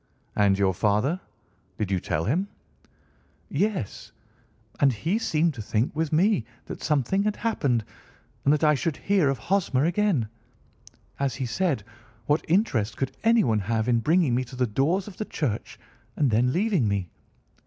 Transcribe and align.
"And 0.35 0.57
your 0.57 0.73
father? 0.73 1.21
Did 1.77 1.91
you 1.91 1.99
tell 1.99 2.25
him?" 2.25 2.47
"Yes; 3.49 4.11
and 4.79 4.91
he 4.91 5.19
seemed 5.19 5.53
to 5.53 5.61
think, 5.61 5.95
with 5.95 6.11
me, 6.11 6.43
that 6.65 6.81
something 6.81 7.21
had 7.21 7.35
happened, 7.35 7.85
and 8.43 8.51
that 8.51 8.63
I 8.63 8.73
should 8.73 8.97
hear 8.97 9.29
of 9.29 9.37
Hosmer 9.37 9.85
again. 9.85 10.27
As 11.19 11.35
he 11.35 11.45
said, 11.45 11.83
what 12.25 12.43
interest 12.47 12.97
could 12.97 13.15
anyone 13.23 13.59
have 13.59 13.87
in 13.87 13.99
bringing 13.99 14.33
me 14.33 14.43
to 14.45 14.55
the 14.55 14.65
doors 14.65 15.07
of 15.07 15.17
the 15.17 15.25
church, 15.25 15.77
and 16.15 16.31
then 16.31 16.51
leaving 16.51 16.87
me? 16.87 17.11